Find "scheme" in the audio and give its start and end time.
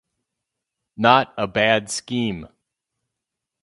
1.91-2.47